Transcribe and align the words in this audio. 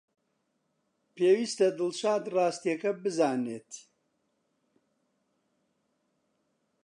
پێویستە 1.15 1.67
دڵشاد 1.77 2.23
ڕاستییەکە 2.35 2.91
بزانێت. 3.03 3.71